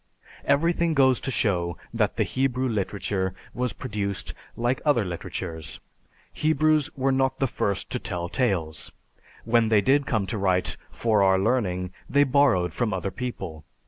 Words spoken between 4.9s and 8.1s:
literatures. Hebrews were not the first to